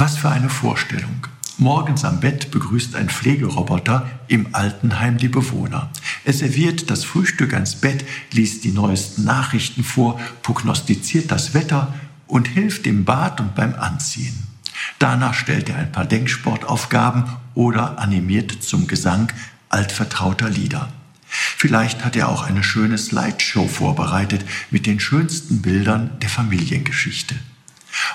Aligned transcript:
Was 0.00 0.16
für 0.16 0.30
eine 0.30 0.48
Vorstellung. 0.48 1.26
Morgens 1.58 2.06
am 2.06 2.20
Bett 2.20 2.50
begrüßt 2.50 2.96
ein 2.96 3.10
Pflegeroboter 3.10 4.08
im 4.28 4.54
Altenheim 4.54 5.18
die 5.18 5.28
Bewohner. 5.28 5.90
Er 6.24 6.32
serviert 6.32 6.88
das 6.90 7.04
Frühstück 7.04 7.52
ans 7.52 7.74
Bett, 7.74 8.06
liest 8.32 8.64
die 8.64 8.72
neuesten 8.72 9.24
Nachrichten 9.24 9.84
vor, 9.84 10.18
prognostiziert 10.40 11.30
das 11.30 11.52
Wetter 11.52 11.92
und 12.26 12.48
hilft 12.48 12.86
im 12.86 13.04
Bad 13.04 13.42
und 13.42 13.54
beim 13.54 13.74
Anziehen. 13.74 14.46
Danach 14.98 15.34
stellt 15.34 15.68
er 15.68 15.76
ein 15.76 15.92
paar 15.92 16.06
Denksportaufgaben 16.06 17.24
oder 17.54 17.98
animiert 17.98 18.62
zum 18.62 18.86
Gesang 18.86 19.30
altvertrauter 19.68 20.48
Lieder. 20.48 20.88
Vielleicht 21.26 22.06
hat 22.06 22.16
er 22.16 22.30
auch 22.30 22.44
eine 22.44 22.62
schöne 22.62 22.96
Slideshow 22.96 23.68
vorbereitet 23.68 24.46
mit 24.70 24.86
den 24.86 24.98
schönsten 24.98 25.60
Bildern 25.60 26.18
der 26.22 26.30
Familiengeschichte. 26.30 27.34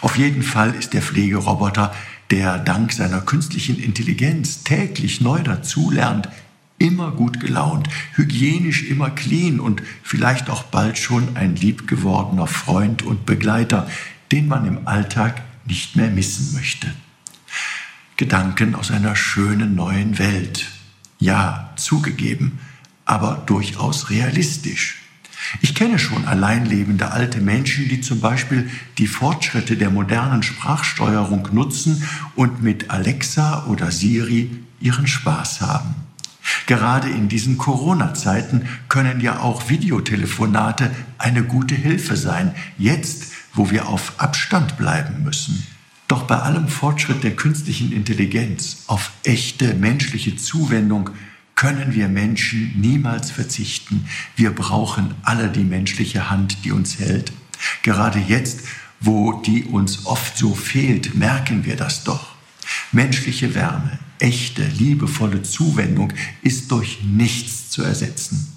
Auf 0.05 0.17
jeden 0.17 0.43
Fall 0.43 0.75
ist 0.75 0.93
der 0.93 1.01
Pflegeroboter, 1.01 1.91
der 2.29 2.59
dank 2.59 2.93
seiner 2.93 3.21
künstlichen 3.21 3.79
Intelligenz 3.79 4.63
täglich 4.63 5.19
neu 5.19 5.41
dazulernt, 5.41 6.29
immer 6.77 7.09
gut 7.09 7.39
gelaunt, 7.39 7.89
hygienisch 8.13 8.83
immer 8.83 9.10
clean 9.10 9.60
und 9.60 9.82
vielleicht 10.04 10.51
auch 10.51 10.61
bald 10.61 10.99
schon 10.99 11.36
ein 11.36 11.55
liebgewordener 11.55 12.46
Freund 12.46 13.01
und 13.01 13.25
Begleiter, 13.25 13.89
den 14.32 14.47
man 14.47 14.68
im 14.68 14.87
Alltag 14.87 15.41
nicht 15.65 15.96
mehr 15.96 16.11
missen 16.11 16.54
möchte. 16.54 16.93
Gedanken 18.15 18.75
aus 18.75 18.91
einer 18.91 19.15
schönen 19.15 19.74
neuen 19.74 20.19
Welt. 20.19 20.68
Ja, 21.18 21.74
zugegeben, 21.77 22.60
aber 23.05 23.41
durchaus 23.47 24.11
realistisch. 24.11 25.04
Ich 25.61 25.75
kenne 25.75 26.00
schon 26.00 26.25
alleinlebende 26.25 27.11
alte 27.11 27.39
Menschen, 27.39 27.87
die 27.89 28.01
zum 28.01 28.19
Beispiel 28.19 28.69
die 28.97 29.07
Fortschritte 29.07 29.77
der 29.77 29.89
modernen 29.89 30.43
Sprachsteuerung 30.43 31.50
nutzen 31.51 32.03
und 32.36 32.61
mit 32.61 32.89
Alexa 32.89 33.66
oder 33.66 33.91
Siri 33.91 34.49
ihren 34.80 35.08
Spaß 35.08 35.61
haben. 35.61 35.95
Gerade 36.67 37.09
in 37.09 37.27
diesen 37.27 37.57
Corona-Zeiten 37.57 38.67
können 38.88 39.19
ja 39.19 39.39
auch 39.39 39.69
Videotelefonate 39.69 40.91
eine 41.17 41.43
gute 41.43 41.75
Hilfe 41.75 42.15
sein, 42.15 42.53
jetzt, 42.77 43.31
wo 43.53 43.71
wir 43.71 43.87
auf 43.87 44.13
Abstand 44.17 44.77
bleiben 44.77 45.23
müssen. 45.23 45.65
Doch 46.08 46.23
bei 46.23 46.37
allem 46.37 46.67
Fortschritt 46.67 47.23
der 47.23 47.35
künstlichen 47.35 47.91
Intelligenz 47.91 48.83
auf 48.87 49.11
echte 49.23 49.73
menschliche 49.73 50.35
Zuwendung 50.35 51.09
können 51.56 51.95
wir 51.95 52.09
Menschen 52.09 52.80
niemals 52.80 53.31
verzichten. 53.31 54.06
Wir 54.36 54.52
brauchen 54.52 55.16
alle 55.23 55.50
die 55.50 55.64
menschliche 55.64 56.30
Hand, 56.30 56.66
die 56.66 56.72
uns 56.72 57.00
hält. 57.00 57.31
Gerade 57.81 58.20
jetzt, 58.20 58.61
wo 59.00 59.34
die 59.42 59.64
uns 59.64 60.06
oft 60.06 60.38
so 60.38 60.53
fehlt, 60.53 61.16
merken 61.16 61.66
wir 61.66 61.76
das 61.76 62.03
doch. 62.03 62.36
Menschliche 62.92 63.56
Wärme, 63.56 64.00
echte, 64.20 64.64
liebevolle 64.64 65.44
Zuwendung 65.44 66.14
ist 66.42 66.72
durch 66.72 67.03
nichts 67.03 67.70
zu 67.70 67.83
ersetzen. 67.83 68.52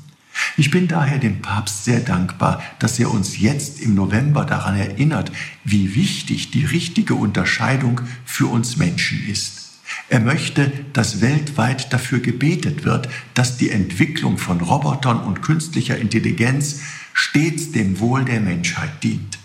Ich 0.57 0.71
bin 0.71 0.89
daher 0.89 1.19
dem 1.19 1.43
Papst 1.43 1.85
sehr 1.85 2.01
dankbar, 2.01 2.63
dass 2.79 2.99
er 2.99 3.11
uns 3.11 3.39
jetzt 3.39 3.81
im 3.81 3.95
November 3.95 4.45
daran 4.45 4.77
erinnert, 4.77 5.33
wie 5.65 5.95
wichtig 5.95 6.51
die 6.51 6.65
richtige 6.65 7.15
Unterscheidung 7.15 8.01
für 8.25 8.47
uns 8.47 8.77
Menschen 8.77 9.27
ist. 9.29 9.68
Er 10.09 10.21
möchte, 10.21 10.73
dass 10.93 11.21
weltweit 11.21 11.93
dafür 11.93 12.21
gebetet 12.21 12.85
wird, 12.85 13.09
dass 13.35 13.57
die 13.57 13.71
Entwicklung 13.71 14.39
von 14.39 14.61
Robotern 14.61 15.21
und 15.21 15.43
künstlicher 15.43 15.99
Intelligenz 15.99 16.81
stets 17.13 17.73
dem 17.73 18.01
Wohl 18.01 18.25
der 18.25 18.41
Menschheit 18.41 19.03
dient. 19.03 19.39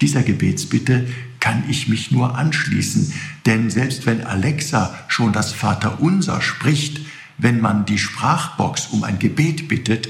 Dieser 0.00 0.22
Gebetsbitte 0.22 1.06
kann 1.40 1.64
ich 1.68 1.88
mich 1.88 2.10
nur 2.10 2.36
anschließen, 2.36 3.12
denn 3.46 3.70
selbst 3.70 4.06
wenn 4.06 4.24
Alexa 4.24 4.94
schon 5.08 5.32
das 5.32 5.52
Vaterunser 5.52 6.40
spricht, 6.40 7.00
wenn 7.38 7.60
man 7.60 7.84
die 7.86 7.98
Sprachbox 7.98 8.88
um 8.88 9.04
ein 9.04 9.18
Gebet 9.18 9.68
bittet, 9.68 10.08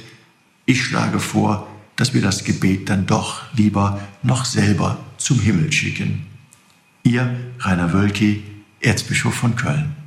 ich 0.65 0.83
schlage 0.83 1.21
vor, 1.21 1.69
dass 1.95 2.15
wir 2.15 2.23
das 2.23 2.45
Gebet 2.45 2.89
dann 2.89 3.07
doch 3.07 3.43
lieber 3.55 4.01
noch 4.23 4.45
selber 4.45 4.99
zum 5.17 5.41
Himmel 5.41 5.73
schicken. 5.73 6.27
Ihr 7.03 7.37
Rainer 7.61 7.93
Wölki, 7.93 8.43
Erzbischof 8.81 9.35
von 9.35 9.57
Köln. 9.57 10.06